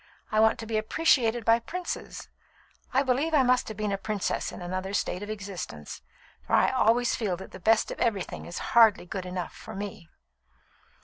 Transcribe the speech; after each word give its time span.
I 0.31 0.39
want 0.39 0.57
to 0.57 0.65
be 0.65 0.79
appreciated 0.79 1.45
by 1.45 1.59
princes. 1.59 2.27
I 2.91 3.03
believe 3.03 3.35
I 3.35 3.43
must 3.43 3.67
have 3.67 3.77
been 3.77 3.91
a 3.91 3.99
princess 3.99 4.51
in 4.51 4.59
another 4.59 4.95
state 4.95 5.21
of 5.21 5.29
existence, 5.29 6.01
for 6.41 6.53
I 6.55 6.71
always 6.71 7.13
feel 7.15 7.37
that 7.37 7.51
the 7.51 7.59
best 7.59 7.91
of 7.91 7.99
everything 7.99 8.47
is 8.47 8.57
hardly 8.73 9.05
good 9.05 9.27
enough 9.27 9.53
for 9.55 9.75
me." 9.75 10.09